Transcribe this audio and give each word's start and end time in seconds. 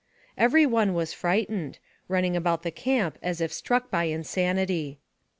Every 0.35 0.65
one 0.65 0.95
was 0.95 1.13
frightened, 1.13 1.77
running 2.07 2.35
about 2.35 2.63
the 2.63 2.71
camp 2.71 3.19
as 3.21 3.39
if 3.39 3.53
struck 3.53 3.91
by 3.91 4.05
insanity. 4.05 4.97